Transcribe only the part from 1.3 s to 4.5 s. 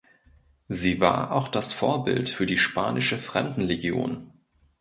auch das Vorbild für die Spanische Fremdenlegion.